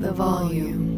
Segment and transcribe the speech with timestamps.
[0.00, 0.96] the volume.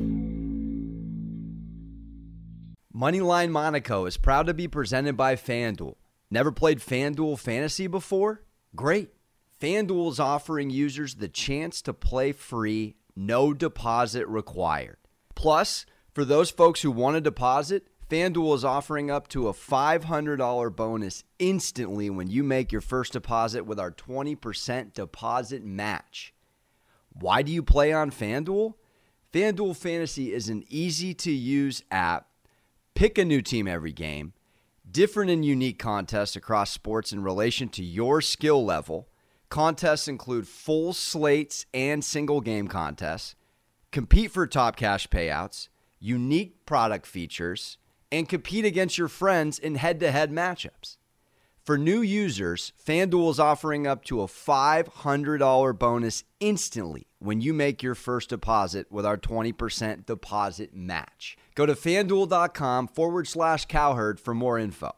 [2.94, 5.95] Moneyline Monaco is proud to be presented by FanDuel.
[6.30, 8.43] Never played FanDuel Fantasy before?
[8.77, 9.09] Great.
[9.61, 14.98] FanDuel is offering users the chance to play free, no deposit required.
[15.35, 20.77] Plus, for those folks who want to deposit, FanDuel is offering up to a $500
[20.77, 26.35] bonus instantly when you make your first deposit with our 20% deposit match.
[27.12, 28.75] Why do you play on FanDuel?
[29.33, 32.27] FanDuel Fantasy is an easy to use app.
[32.97, 34.33] Pick a new team every game,
[34.91, 39.09] different and unique contests across sports in relation to your skill level.
[39.48, 43.37] Contests include full slates and single game contests.
[43.93, 45.69] Compete for top cash payouts,
[46.01, 47.79] unique product features,
[48.10, 50.97] and compete against your friends in head to head matchups.
[51.70, 57.80] For new users, FanDuel is offering up to a $500 bonus instantly when you make
[57.80, 61.38] your first deposit with our 20% deposit match.
[61.55, 64.91] Go to fanduel.com forward slash cowherd for more info.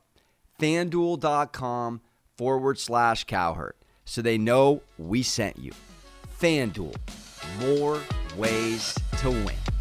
[0.58, 2.00] Fanduel.com
[2.38, 3.74] forward slash cowherd
[4.06, 5.72] so they know we sent you.
[6.40, 6.96] FanDuel,
[7.60, 8.00] more
[8.38, 9.71] ways to win.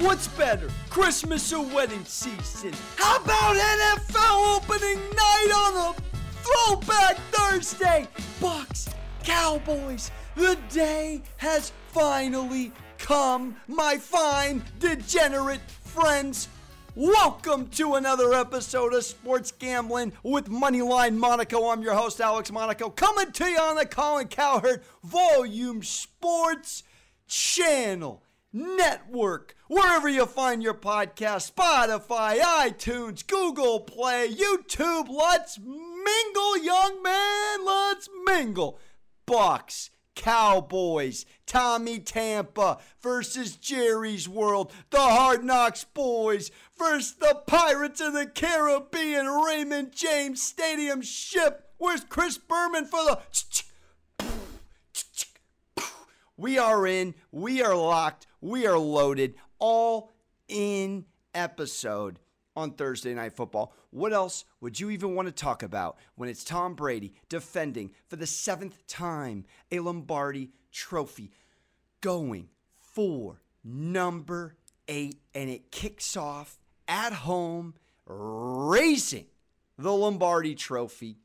[0.00, 2.72] What's better, Christmas or wedding season?
[2.96, 5.96] How about NFL opening night on a
[6.42, 8.08] throwback Thursday?
[8.40, 8.88] Bucks,
[9.24, 16.48] Cowboys, the day has finally come, my fine degenerate friends.
[16.94, 21.68] Welcome to another episode of Sports Gambling with Moneyline Monaco.
[21.68, 26.84] I'm your host, Alex Monaco, coming to you on the Colin Cowherd Volume Sports
[27.28, 29.54] Channel Network.
[29.68, 35.08] Wherever you find your podcast, Spotify, iTunes, Google Play, YouTube.
[35.08, 37.64] Let's mingle, young man.
[37.64, 38.78] Let's mingle.
[39.26, 48.12] Bucks, Cowboys, Tommy Tampa versus Jerry's World, the Hard Knocks Boys versus the Pirates of
[48.12, 51.68] the Caribbean, Raymond James Stadium ship.
[51.78, 53.20] Where's Chris Berman for the.
[56.40, 60.10] We are in, we are locked, we are loaded, all
[60.48, 62.18] in episode
[62.56, 63.74] on Thursday Night Football.
[63.90, 68.16] What else would you even want to talk about when it's Tom Brady defending for
[68.16, 71.30] the seventh time a Lombardi trophy,
[72.00, 74.56] going for number
[74.88, 76.58] eight, and it kicks off
[76.88, 77.74] at home,
[78.06, 79.26] raising
[79.76, 81.18] the Lombardi trophy,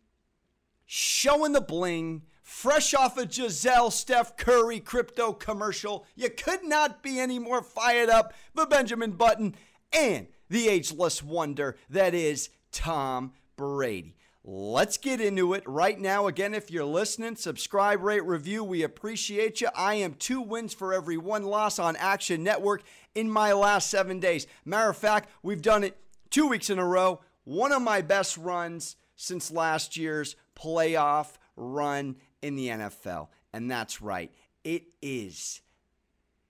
[0.86, 6.06] showing the bling, fresh off a Gisele Steph Curry crypto commercial.
[6.16, 9.56] You could not be any more fired up for Benjamin Button
[9.92, 14.16] and the ageless wonder that is Tom Brady.
[14.44, 16.28] Let's get into it right now.
[16.28, 18.64] Again, if you're listening, subscribe, rate, review.
[18.64, 19.70] We appreciate you.
[19.76, 22.84] I am two wins for every one loss on Action Network
[23.16, 24.46] in my last seven days.
[24.64, 25.98] Matter of fact, we've done it
[26.30, 27.22] two weeks in a row.
[27.44, 33.30] One of my best runs since last year's playoff run in the NFL.
[33.52, 34.32] And that's right,
[34.64, 35.62] it is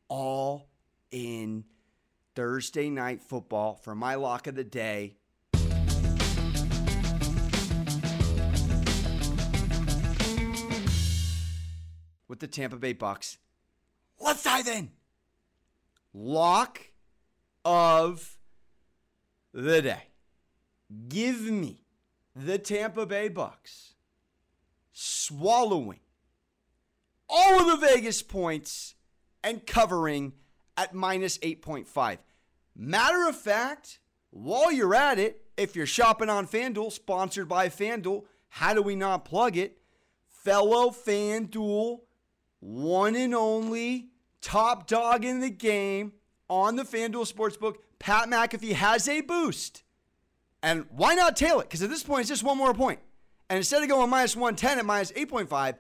[0.10, 0.68] all
[1.10, 1.64] in
[2.36, 5.16] Thursday night football for my lock of the day.
[12.28, 13.38] With the Tampa Bay Bucks.
[14.20, 14.92] Let's dive in.
[16.14, 16.82] Lock
[17.64, 18.38] of
[19.54, 20.04] the day.
[21.08, 21.86] Give me
[22.36, 23.95] the Tampa Bay Bucks
[24.98, 26.00] swallowing
[27.28, 28.96] all of the Vegas points
[29.44, 30.32] and covering
[30.78, 32.18] at minus 8.5.
[32.76, 38.24] Matter of fact, while you're at it, if you're shopping on FanDuel, sponsored by FanDuel,
[38.48, 39.80] how do we not plug it?
[40.30, 42.00] Fellow FanDuel,
[42.60, 44.10] one and only
[44.42, 46.14] top dog in the game
[46.50, 49.84] on the FanDuel Sportsbook, Pat McAfee has a boost.
[50.64, 51.64] And why not tail it?
[51.64, 53.00] Because at this point, it's just one more point.
[53.50, 55.76] And instead of going minus 110 at minus 8.5,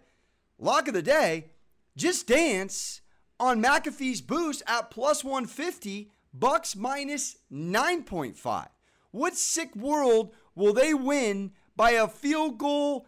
[0.60, 1.51] lock of the day,
[1.98, 3.01] just dance
[3.40, 8.68] on McAfee's boost at plus 150, Bucks minus 9.5.
[9.12, 13.07] What sick world will they win by a field goal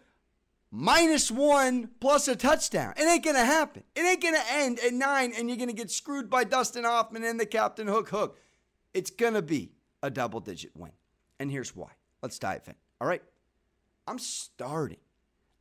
[0.72, 2.94] minus one plus a touchdown?
[2.96, 3.84] It ain't gonna happen.
[3.96, 7.40] It ain't gonna end at nine and you're gonna get screwed by Dustin Hoffman and
[7.40, 8.38] the Captain Hook Hook.
[8.94, 10.94] It's gonna be a double digit win.
[11.40, 11.90] And here's why.
[12.22, 12.76] Let's dive in.
[13.02, 13.22] All right.
[14.08, 14.98] I'm starting.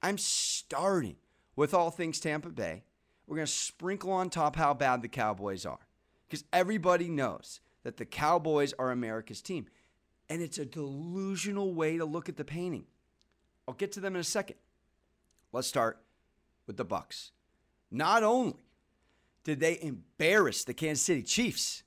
[0.02, 1.16] I'm starting
[1.56, 2.84] with all things Tampa Bay.
[3.26, 5.80] We're going to sprinkle on top how bad the Cowboys are
[6.28, 9.66] because everybody knows that the Cowboys are America's team.
[10.28, 12.86] And it's a delusional way to look at the painting.
[13.66, 14.56] I'll get to them in a second.
[15.52, 16.00] Let's start
[16.66, 17.32] with the Bucks.
[17.90, 18.66] Not only
[19.44, 21.82] did they embarrass the Kansas City Chiefs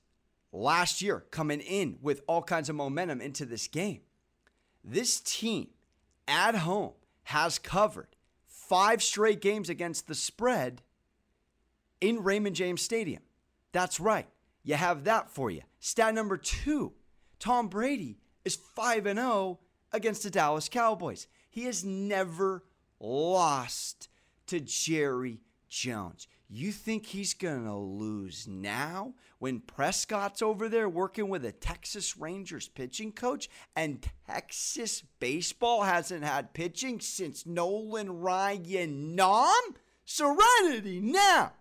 [0.52, 4.00] last year, coming in with all kinds of momentum into this game,
[4.82, 5.68] this team
[6.30, 6.92] at home
[7.24, 8.16] has covered
[8.46, 10.82] five straight games against the spread
[12.00, 13.22] in Raymond James Stadium.
[13.72, 14.26] That's right.
[14.62, 15.62] You have that for you.
[15.80, 16.92] Stat number two
[17.38, 19.58] Tom Brady is 5 0
[19.92, 21.26] against the Dallas Cowboys.
[21.48, 22.64] He has never
[23.00, 24.08] lost
[24.46, 26.28] to Jerry Jones.
[26.48, 32.16] You think he's going to lose now when Prescott's over there working with a Texas
[32.16, 39.74] Rangers pitching coach and Texas baseball hasn't had pitching since Nolan Ryan Nom?
[40.04, 41.54] Serenity now.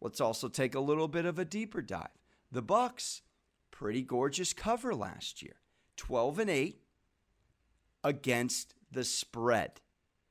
[0.00, 2.08] Let's also take a little bit of a deeper dive.
[2.52, 3.22] The Bucks,
[3.72, 5.56] pretty gorgeous cover last year.
[5.96, 6.80] 12 and 8
[8.04, 9.80] against the spread.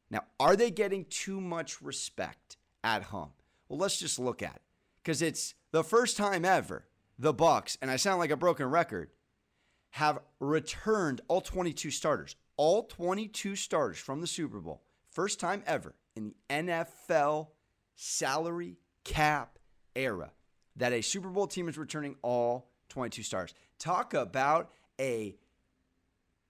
[0.09, 3.31] Now, are they getting too much respect at home?
[3.67, 4.61] Well, let's just look at it
[5.03, 6.85] because it's the first time ever
[7.17, 9.11] the Bucks, and I sound like a broken record,
[9.91, 12.35] have returned all 22 starters.
[12.57, 14.81] All 22 starters from the Super Bowl.
[15.09, 17.47] First time ever in the NFL
[17.95, 19.59] salary cap
[19.95, 20.31] era
[20.75, 23.53] that a Super Bowl team is returning all 22 stars.
[23.79, 25.35] Talk about a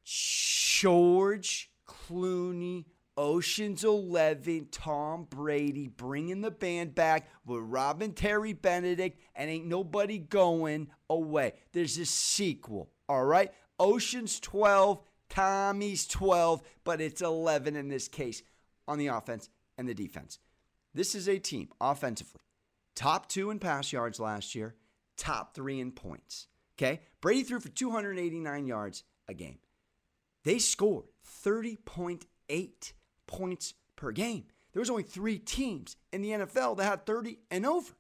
[0.04, 2.86] George Clooney,
[3.18, 10.18] Ocean's 11, Tom Brady bringing the band back with Robin Terry Benedict, and ain't nobody
[10.18, 11.54] going away.
[11.74, 13.52] There's a sequel, all right?
[13.80, 18.44] Ocean's 12, Tommy's 12, but it's 11 in this case
[18.88, 20.40] on the offense and the defense.
[20.94, 22.42] This is a team offensively
[22.96, 24.76] top two in pass yards last year,
[25.18, 26.48] top three in points.
[26.78, 27.02] Okay.
[27.20, 29.60] Brady threw for 289 yards a game.
[30.44, 31.06] They scored
[31.46, 32.94] 30.8
[33.28, 34.46] points per game.
[34.74, 37.94] There was only three teams in the NFL that had 30 and over.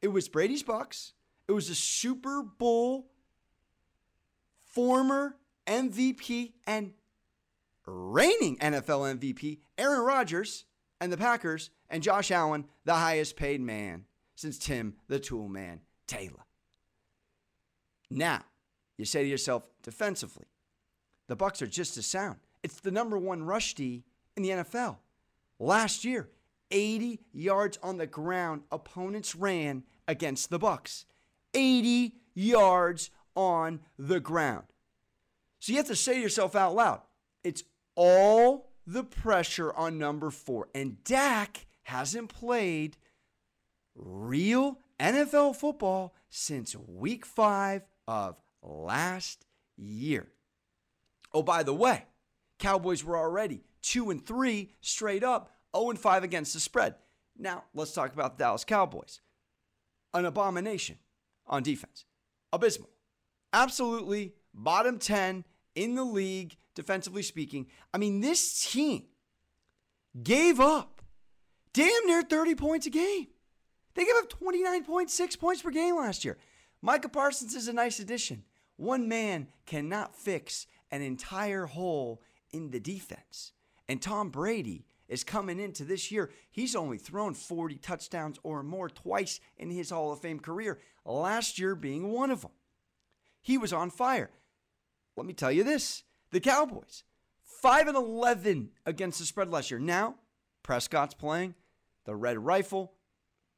[0.00, 1.12] It was Brady's Bucks.
[1.46, 3.10] It was a Super Bowl
[4.62, 6.92] former MVP and
[7.86, 10.64] reigning NFL MVP Aaron Rodgers
[11.00, 15.80] and the Packers and Josh Allen, the highest paid man since Tim the Tool Man
[16.06, 16.44] Taylor.
[18.10, 18.42] Now,
[18.96, 20.46] you say to yourself defensively,
[21.28, 22.38] the Bucks are just as sound.
[22.62, 24.04] It's the number one rush D
[24.38, 24.96] in the NFL.
[25.58, 26.28] Last year,
[26.70, 31.04] 80 yards on the ground opponents ran against the Bucks.
[31.54, 34.64] 80 yards on the ground.
[35.58, 37.00] So you have to say to yourself out loud,
[37.42, 37.64] it's
[37.96, 42.96] all the pressure on number 4 and Dak hasn't played
[43.94, 49.44] real NFL football since week five of last
[49.76, 50.28] year.
[51.32, 52.04] Oh, by the way,
[52.58, 56.94] Cowboys were already 2 and 3 straight up, 0 and 5 against the spread.
[57.38, 59.20] Now, let's talk about the Dallas Cowboys.
[60.14, 60.98] An abomination
[61.46, 62.04] on defense.
[62.52, 62.90] Abysmal.
[63.52, 65.44] Absolutely bottom 10
[65.74, 67.66] in the league, defensively speaking.
[67.94, 69.04] I mean, this team
[70.22, 71.02] gave up
[71.72, 73.28] damn near 30 points a game.
[73.94, 76.38] They gave up 29.6 points per game last year.
[76.82, 78.44] Micah Parsons is a nice addition.
[78.76, 82.22] One man cannot fix an entire hole
[82.52, 83.52] in the defense.
[83.88, 86.30] And Tom Brady is coming into this year.
[86.50, 91.58] He's only thrown 40 touchdowns or more twice in his Hall of Fame career, last
[91.58, 92.50] year being one of them.
[93.40, 94.30] He was on fire.
[95.16, 97.04] Let me tell you this the Cowboys,
[97.42, 99.80] 5 and 11 against the spread last year.
[99.80, 100.16] Now,
[100.62, 101.54] Prescott's playing
[102.04, 102.92] the red rifle.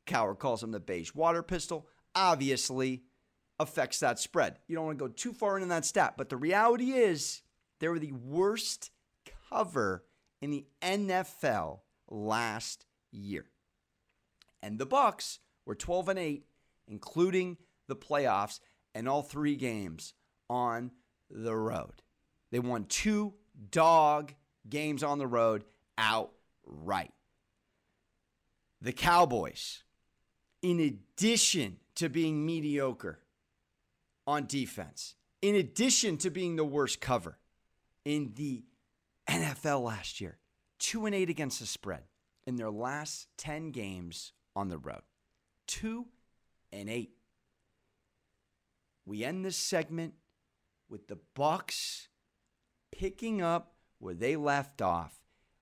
[0.07, 3.03] Cowherd calls him the beige water pistol, obviously
[3.59, 4.59] affects that spread.
[4.67, 7.43] You don't want to go too far into that stat, but the reality is
[7.79, 8.91] they were the worst
[9.51, 10.05] cover
[10.41, 13.47] in the NFL last year.
[14.63, 16.45] And the Bucks were 12 and 8
[16.91, 17.57] including
[17.87, 18.61] the playoffs
[18.95, 20.13] and all three games
[20.51, 20.91] on
[21.31, 22.03] the road.
[22.51, 23.35] They won two
[23.71, 24.35] dog
[24.69, 25.65] games on the road
[25.97, 27.13] outright.
[28.83, 29.85] The Cowboys
[30.63, 33.19] in addition to being mediocre
[34.27, 37.39] on defense, in addition to being the worst cover
[38.05, 38.65] in the
[39.31, 40.39] NFL last year,
[40.81, 42.03] 2 and 8 against the spread
[42.47, 45.03] in their last 10 games on the road.
[45.69, 46.07] 2
[46.73, 47.11] and 8.
[49.07, 50.15] We end this segment
[50.89, 52.09] with the Bucks
[52.91, 55.21] picking up where they left off.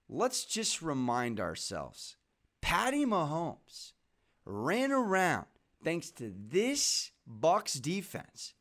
[0.09, 2.17] Let's just remind ourselves.
[2.63, 3.93] Patty Mahomes
[4.45, 5.47] ran around
[5.85, 8.55] thanks to this Bucks defense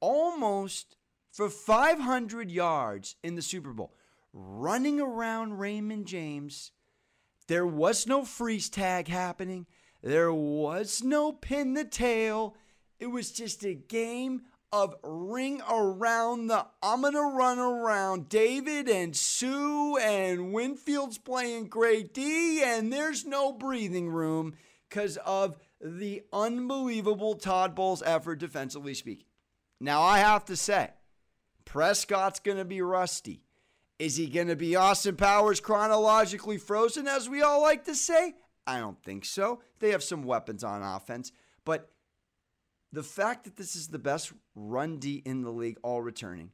[0.00, 0.96] almost
[1.32, 3.94] for 500 yards in the Super Bowl,
[4.38, 6.70] running around Raymond James
[7.48, 9.66] There was no freeze tag happening.
[10.02, 12.54] There was no pin the tail.
[13.00, 19.16] It was just a game of ring around the I'm gonna run around David and
[19.16, 24.54] Suh and Winfield's playing great D and there's no breathing room
[24.88, 29.26] because of the unbelievable Todd Bowles effort defensively speaking.
[29.80, 30.90] Now I have to say,
[31.64, 33.47] Prescott's gonna be rusty.
[33.98, 38.34] Is he gonna be Austin Powers chronologically frozen, as we all like to say?
[38.66, 39.60] I don't think so.
[39.80, 41.32] They have some weapons on offense,
[41.64, 41.90] but
[42.92, 46.52] the fact that this is the best run D in the league, all returning,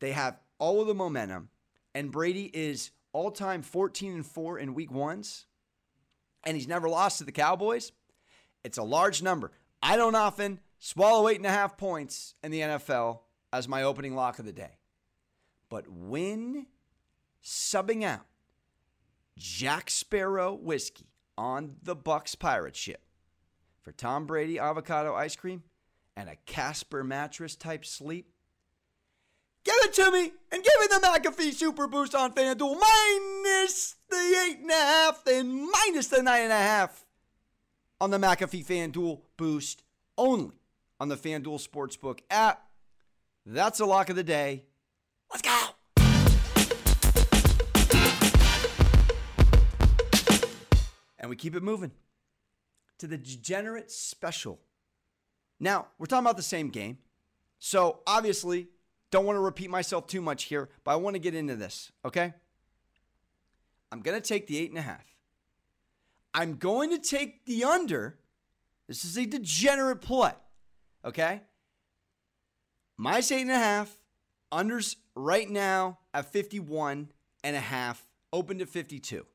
[0.00, 1.50] they have all of the momentum,
[1.94, 5.46] and Brady is all time 14 and 4 in week ones,
[6.44, 7.92] and he's never lost to the Cowboys.
[8.64, 9.52] It's a large number.
[9.82, 13.20] I don't often swallow eight and a half points in the NFL
[13.52, 14.77] as my opening lock of the day.
[15.68, 16.66] But when
[17.42, 18.26] subbing out
[19.36, 21.06] Jack Sparrow whiskey
[21.36, 23.02] on the Bucks pirate ship,
[23.88, 25.62] for Tom Brady avocado ice cream
[26.14, 28.30] and a Casper mattress type sleep?
[29.64, 34.16] Give it to me and give me the McAfee Super Boost on FanDuel minus the
[34.16, 37.06] eight and a half and minus the nine and a half
[37.98, 39.82] on the McAfee FanDuel Boost
[40.18, 40.60] only
[41.00, 42.68] on the FanDuel Sportsbook app.
[43.46, 44.64] That's a lock of the day.
[45.30, 45.68] Let's go.
[51.18, 51.90] And we keep it moving
[52.98, 54.60] to the degenerate special.
[55.60, 56.98] Now, we're talking about the same game.
[57.58, 58.68] So, obviously,
[59.10, 61.90] don't want to repeat myself too much here, but I want to get into this,
[62.04, 62.34] okay?
[63.90, 65.04] I'm going to take the eight and a half.
[66.34, 68.18] I'm going to take the under.
[68.86, 70.32] This is a degenerate play,
[71.04, 71.42] okay?
[72.96, 73.97] My eight and a half.
[74.52, 77.12] Unders right now at 51
[77.44, 79.26] and a half, open to 52.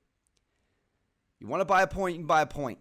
[1.40, 2.80] You want to buy a point, you can buy a point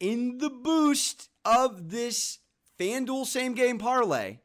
[0.00, 2.38] in the boost of this
[2.78, 4.38] FanDuel same game parlay,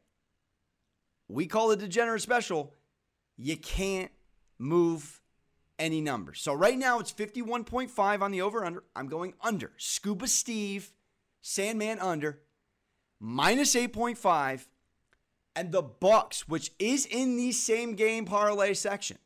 [1.28, 2.74] we call it degenerate special.
[3.36, 4.10] You can't
[4.58, 5.20] move
[5.78, 6.34] any number.
[6.34, 8.84] So right now it's 51.5 on the over under.
[8.94, 9.72] I'm going under.
[9.76, 10.92] Scuba Steve,
[11.40, 12.40] Sandman under,
[13.18, 14.66] minus 8.5.
[15.54, 19.18] And the Bucks, which is in the same game parlay section,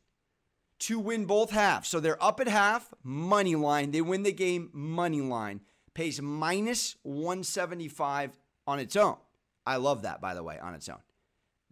[0.79, 1.87] to win both halves.
[1.87, 3.91] So they're up at half, money line.
[3.91, 5.61] They win the game, money line
[5.97, 9.17] pays minus 175 on its own.
[9.65, 10.99] I love that, by the way, on its own.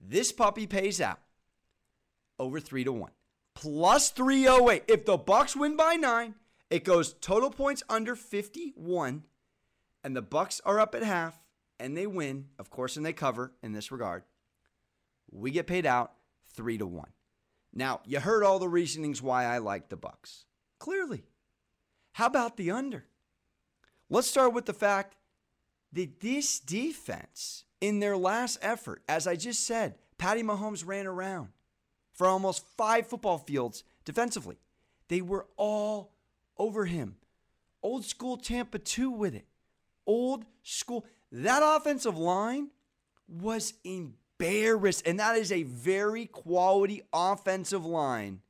[0.02, 1.20] This puppy pays out
[2.40, 3.12] over three to one,
[3.54, 4.84] plus 308.
[4.88, 6.34] If the Bucks win by nine,
[6.72, 9.24] it goes total points under 51,
[10.04, 11.40] and the Bucks are up at half,
[11.80, 14.24] and they win, of course, and they cover in this regard.
[15.36, 16.14] We get paid out
[16.54, 17.10] three to one.
[17.74, 20.46] Now, you heard all the reasonings why I like the Bucks.
[20.80, 21.26] Clearly.
[22.14, 23.06] How about the under?
[24.10, 25.18] Let's start with the fact
[25.92, 31.50] that this defense, in their last effort, as I just said, Patty Mahomes ran around
[32.14, 34.58] for almost five football fields defensively.
[35.10, 36.14] They were all
[36.58, 37.18] over him.
[37.84, 39.48] Old school Tampa 2 with it.
[40.08, 41.06] Old school.
[41.32, 42.70] That offensive line
[43.28, 43.74] was
[44.40, 45.08] embarrassed.
[45.08, 48.42] And that is a very quality offensive line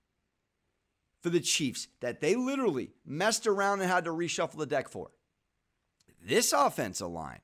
[1.21, 5.11] for the Chiefs that they literally messed around and had to reshuffle the deck for.
[6.23, 7.39] This offensive line,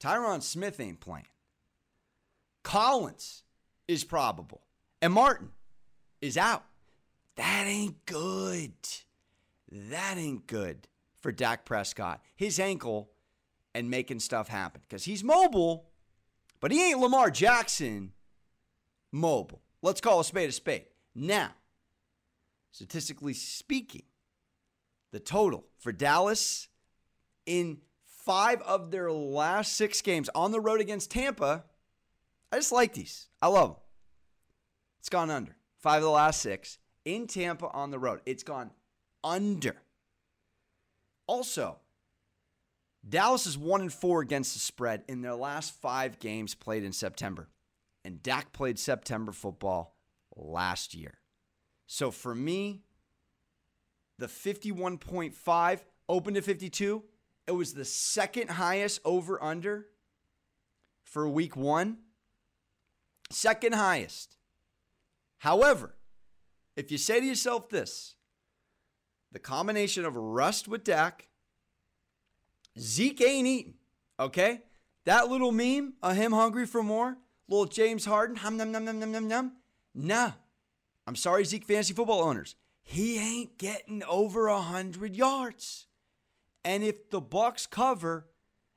[0.00, 1.26] Tyron Smith ain't playing.
[2.62, 3.42] Collins
[3.86, 4.62] is probable.
[5.02, 5.50] And Martin
[6.20, 6.64] is out.
[7.36, 8.72] That ain't good.
[9.70, 10.88] That ain't good
[11.20, 12.22] for Dak Prescott.
[12.36, 13.10] His ankle
[13.74, 15.86] and making stuff happen because he's mobile,
[16.64, 18.12] but he ain't Lamar Jackson
[19.12, 19.60] mobile.
[19.82, 20.86] Let's call a spade a spade.
[21.14, 21.50] Now,
[22.70, 24.04] statistically speaking,
[25.12, 26.68] the total for Dallas
[27.44, 31.64] in five of their last six games on the road against Tampa.
[32.50, 33.28] I just like these.
[33.42, 33.78] I love them.
[35.00, 35.54] It's gone under.
[35.80, 38.22] Five of the last six in Tampa on the road.
[38.24, 38.70] It's gone
[39.22, 39.76] under.
[41.26, 41.76] Also,
[43.06, 46.92] Dallas is one and four against the spread in their last five games played in
[46.92, 47.48] September.
[48.04, 49.96] And Dak played September football
[50.36, 51.18] last year.
[51.86, 52.82] So for me,
[54.18, 57.02] the 51.5 open to 52
[57.46, 59.86] it was the second highest over under
[61.02, 61.98] for week one.
[63.30, 64.36] Second highest.
[65.38, 65.96] However,
[66.76, 68.16] if you say to yourself this,
[69.32, 71.28] the combination of rust with Dak,
[72.78, 73.74] Zeke ain't eating,
[74.18, 74.62] okay?
[75.04, 78.98] That little meme of him hungry for more, little James Harden, hum num num num
[78.98, 79.52] num num num.
[79.94, 80.32] Nah.
[81.06, 82.56] I'm sorry, Zeke fantasy football owners.
[82.82, 85.86] he ain't getting over a hundred yards.
[86.64, 88.26] And if the Bucks cover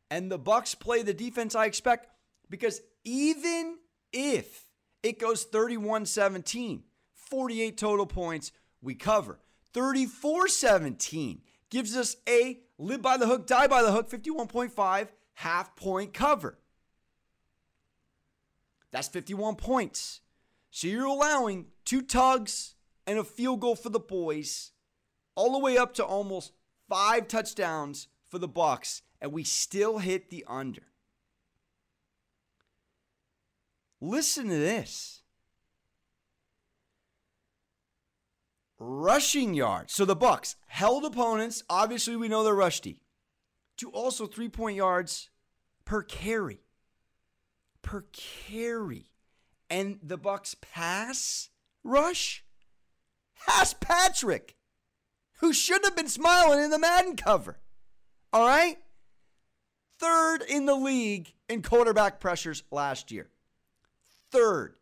[0.10, 2.08] and the Bucks play the defense I expect,
[2.50, 3.78] because even
[4.12, 4.66] if
[5.04, 6.82] it goes 31-17,
[7.14, 8.52] 48 total points,
[8.82, 9.40] we cover.
[9.74, 11.40] 34-17
[11.70, 16.58] gives us a live by the hook, die by the hook, 51.5 half point cover.
[18.92, 20.22] That's 51 points.
[20.72, 24.72] So you're allowing two tugs and a field goal for the boys,
[25.36, 26.52] all the way up to almost
[26.90, 30.84] five touchdowns for the Bucks, and we still hit the under.
[34.00, 35.17] Listen to this.
[38.80, 39.94] Rushing yards.
[39.94, 43.02] So the Bucks held opponents, obviously we know they're rusty,
[43.78, 45.30] to also 3-point yards
[45.86, 46.62] per carry.
[47.82, 49.12] Per carry.
[49.70, 51.50] And the Bucks pass
[51.84, 52.44] rush
[53.48, 54.56] has Patrick,
[55.40, 57.60] who should have been smiling in the Madden cover.
[58.32, 58.78] All right?
[60.00, 63.30] Third in the league in quarterback pressures last year.
[64.32, 64.76] Third.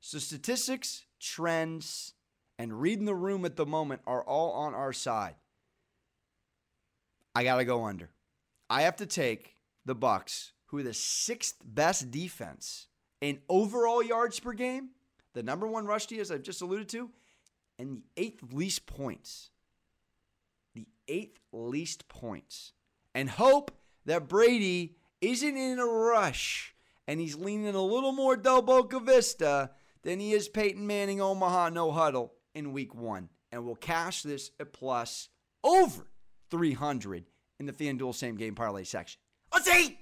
[0.00, 2.14] So statistics, trends,
[2.60, 5.34] and reading the room at the moment are all on our side.
[7.34, 8.10] I got to go under.
[8.68, 12.88] I have to take the Bucks, who are the sixth best defense
[13.22, 14.90] in overall yards per game,
[15.32, 17.08] the number one rush D, as I've just alluded to,
[17.78, 19.48] and the eighth least points.
[20.74, 22.74] The eighth least points.
[23.14, 23.70] And hope
[24.04, 26.74] that Brady isn't in a rush
[27.08, 29.70] and he's leaning a little more Del Boca Vista
[30.02, 33.28] than he is Peyton Manning Omaha no huddle in week one.
[33.52, 35.28] And we'll cash this at plus
[35.64, 36.06] over
[36.50, 37.24] 300
[37.58, 39.20] in the FanDuel same game parlay section.
[39.52, 39.98] Let's eat!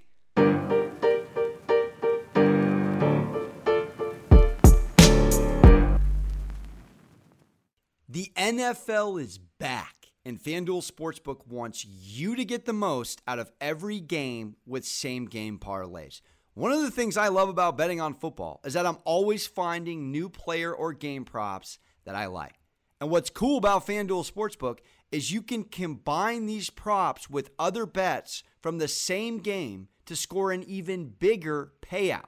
[8.11, 13.52] The NFL is back, and FanDuel Sportsbook wants you to get the most out of
[13.61, 16.21] every game with same game parlays.
[16.54, 20.11] One of the things I love about betting on football is that I'm always finding
[20.11, 22.54] new player or game props that I like.
[23.02, 24.78] And what's cool about FanDuel Sportsbook
[25.12, 30.50] is you can combine these props with other bets from the same game to score
[30.50, 32.25] an even bigger payout.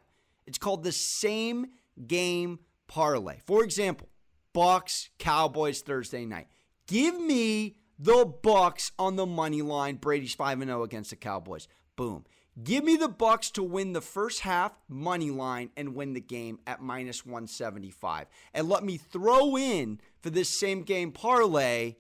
[0.47, 1.69] It's called the same
[2.07, 3.39] game parlay.
[3.47, 4.11] For example,
[4.53, 6.49] Bucks Cowboys Thursday night.
[6.87, 9.97] Give me the Bucks on the money line.
[9.97, 11.69] Brady's 5 0 against the Cowboys.
[11.97, 12.27] Boom.
[12.63, 16.59] Give me the Bucks to win the first half money line and win the game
[16.67, 18.27] at minus 175.
[18.53, 21.97] And let me throw in for this same game parlay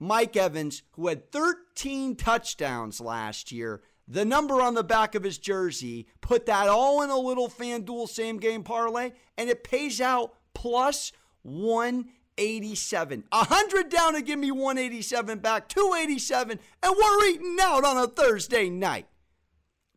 [0.00, 5.38] Mike Evans, who had 13 touchdowns last year, the number on the back of his
[5.38, 10.34] jersey, put that all in a little FanDuel same game parlay, and it pays out
[10.54, 13.24] plus 187.
[13.30, 18.70] 100 down to give me 187 back, 287, and we're eating out on a Thursday
[18.70, 19.06] night.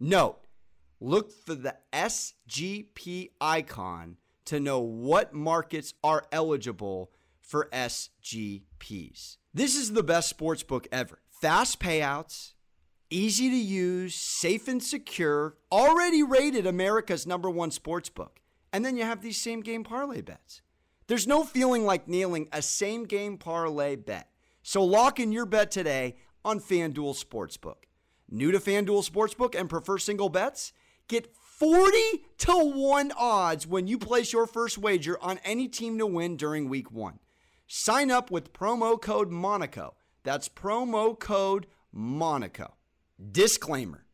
[0.06, 0.42] Note,
[1.00, 7.10] look for the SGP icon to know what markets are eligible
[7.42, 9.38] for SGPs.
[9.54, 11.20] This is the best sports book ever.
[11.30, 12.52] Fast payouts,
[13.10, 18.42] easy to use, safe and secure, already rated America's number one sports book.
[18.74, 20.62] And then you have these same game parlay bets.
[21.08, 24.28] There's no feeling like nailing a same game parlay bet.
[24.64, 27.86] So lock in your bet today on FanDuel Sportsbook.
[28.36, 30.74] New to FanDuel Sportsbook and prefer single bets?
[31.08, 31.96] Get 40
[32.40, 36.68] to 1 odds when you place your first wager on any team to win during
[36.68, 37.20] week 1.
[37.68, 39.94] Sign up with promo code Monaco.
[40.24, 42.74] That's promo code Monaco.
[43.32, 44.08] Disclaimer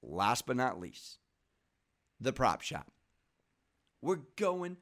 [0.02, 1.18] Last but not least,
[2.20, 2.88] the prop shop.
[4.02, 4.78] We're going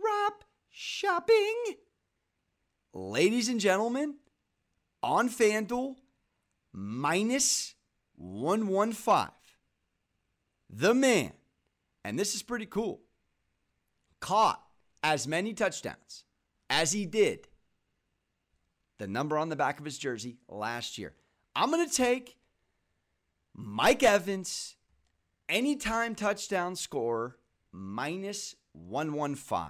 [0.00, 1.74] prop shopping.
[2.94, 4.16] Ladies and gentlemen,
[5.02, 5.96] on FanDuel,
[6.72, 7.74] minus
[8.16, 9.28] 115.
[10.70, 11.32] The man,
[12.04, 13.02] and this is pretty cool,
[14.20, 14.62] caught
[15.02, 16.24] as many touchdowns
[16.70, 17.48] as he did
[18.98, 21.14] the number on the back of his jersey last year.
[21.54, 22.36] I'm going to take
[23.54, 24.76] Mike Evans,
[25.48, 27.36] anytime touchdown scorer,
[27.70, 29.68] minus 115.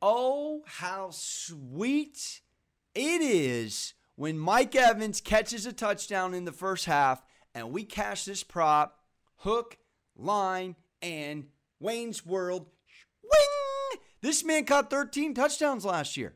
[0.00, 2.40] Oh, how sweet
[2.94, 7.22] it is when Mike Evans catches a touchdown in the first half
[7.54, 8.98] and we cash this prop,
[9.36, 9.78] hook,
[10.16, 11.46] line, and
[11.80, 12.66] Wayne's World.
[13.22, 14.00] Wing!
[14.20, 16.34] This man caught 13 touchdowns last year.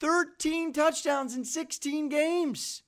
[0.00, 2.82] 13 touchdowns in 16 games.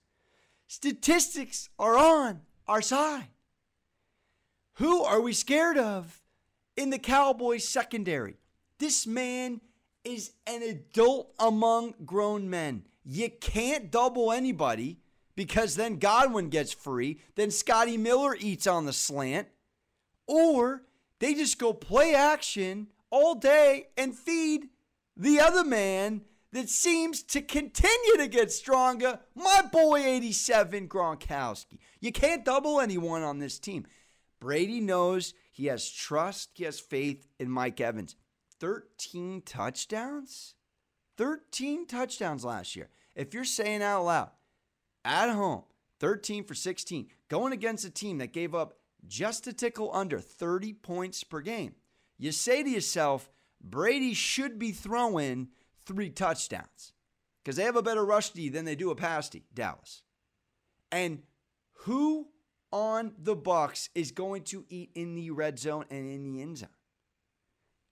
[0.66, 3.28] Statistics are on our side.
[4.74, 6.22] Who are we scared of
[6.76, 8.36] in the Cowboys secondary?
[8.78, 9.60] This man
[10.04, 12.84] is an adult among grown men.
[13.04, 14.98] You can't double anybody
[15.34, 19.48] because then Godwin gets free, then Scotty Miller eats on the slant,
[20.26, 20.82] or
[21.18, 24.68] they just go play action all day and feed
[25.16, 29.20] the other man that seems to continue to get stronger.
[29.34, 31.78] My boy 87 Gronkowski.
[32.00, 33.86] You can't double anyone on this team.
[34.40, 38.16] Brady knows he has trust, he has faith in Mike Evans.
[38.60, 40.54] 13 touchdowns?
[41.16, 42.88] 13 touchdowns last year.
[43.14, 44.30] If you're saying out loud,
[45.04, 45.64] at home,
[46.00, 48.74] 13 for 16, going against a team that gave up
[49.06, 51.74] just a tickle under 30 points per game,
[52.16, 53.30] you say to yourself,
[53.60, 55.48] Brady should be throwing
[55.88, 56.92] three touchdowns
[57.42, 60.02] because they have a better rush D than they do a pass D, Dallas.
[60.92, 61.22] And
[61.84, 62.28] who
[62.70, 66.58] on the Bucs is going to eat in the red zone and in the end
[66.58, 66.68] zone?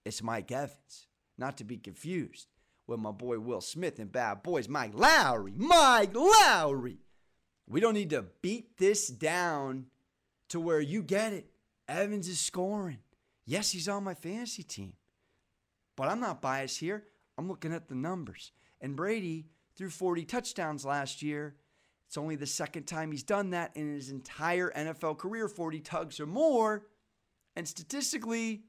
[0.04, 2.48] It's Mike Evans, not to be confused
[2.86, 5.56] with my boy Will Smith and bad boys Mike Lowrey.
[5.56, 6.98] Mike Lowrey.
[7.68, 9.86] We don't need to beat this down
[10.50, 11.50] to where you get it.
[11.88, 12.98] Evans is scoring.
[13.44, 14.92] Yes, he's on my fantasy team.
[15.96, 17.04] But I'm not biased here.
[17.38, 18.52] I'm looking at the numbers.
[18.80, 19.46] And Brady
[19.76, 21.56] threw 40 touchdowns last year.
[22.06, 26.20] It's only the second time he's done that in his entire NFL career 40 tugs
[26.20, 26.86] or more.
[27.56, 28.62] And statistically,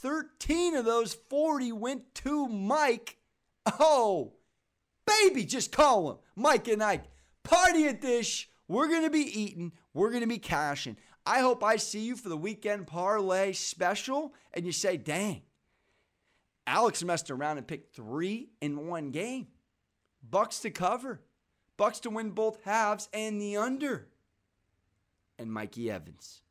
[0.00, 3.16] 13 of those 40 went to Mike.
[3.80, 4.34] Oh,
[5.06, 7.04] baby, just call him Mike and Ike.
[7.42, 8.48] Party at Dish.
[8.68, 9.72] We're going to be eating.
[9.94, 10.96] We're going to be cashing.
[11.26, 15.42] I hope I see you for the weekend parlay special and you say, dang,
[16.68, 19.46] Alex messed around and picked three in one game.
[20.22, 21.22] Bucks to cover.
[21.78, 24.08] Bucks to win both halves and the under.
[25.38, 26.42] And Mikey Evans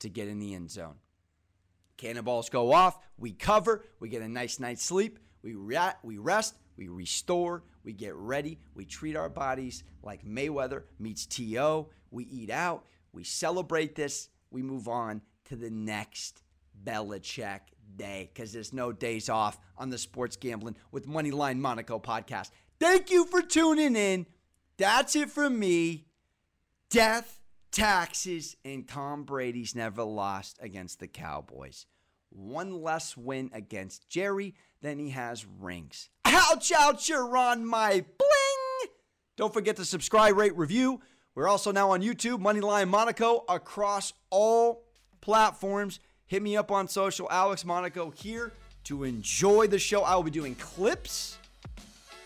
[0.00, 0.96] to get in the end zone.
[1.96, 2.98] Cannonballs go off.
[3.16, 3.82] We cover.
[3.98, 5.18] We get a nice night's sleep.
[5.42, 6.54] We, we rest.
[6.76, 7.64] We restore.
[7.82, 8.58] We get ready.
[8.74, 11.88] We treat our bodies like Mayweather meets T.O.
[12.10, 12.84] We eat out.
[13.12, 14.28] We celebrate this.
[14.50, 16.42] We move on to the next
[16.84, 17.60] Belichick
[17.96, 22.50] day because there's no days off on the Sports Gambling with Moneyline Monaco podcast.
[22.78, 24.26] Thank you for tuning in.
[24.76, 26.06] That's it from me.
[26.90, 27.40] Death,
[27.72, 31.86] taxes, and Tom Brady's never lost against the Cowboys.
[32.30, 36.10] One less win against Jerry than he has rings.
[36.24, 38.90] Ouch, ouch, you're on my bling.
[39.36, 41.00] Don't forget to subscribe, rate, review.
[41.34, 44.84] We're also now on YouTube, Moneyline Monaco, across all
[45.20, 46.00] platforms.
[46.28, 48.52] Hit me up on social, Alex Monaco here
[48.84, 50.02] to enjoy the show.
[50.02, 51.38] I will be doing clips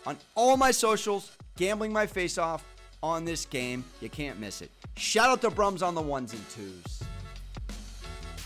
[0.07, 2.65] on all my socials, gambling my face off
[3.03, 3.85] on this game.
[4.01, 4.71] You can't miss it.
[4.97, 7.03] Shout out to Brums on the ones and twos.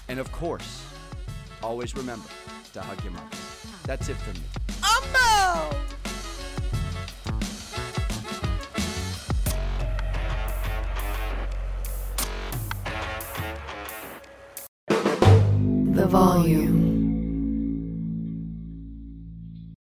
[0.09, 0.85] And of course,
[1.63, 2.29] always remember
[2.73, 3.37] to hug your mother.
[3.85, 4.45] That's it for me.
[4.83, 6.04] I'm out!
[16.05, 16.94] The volume.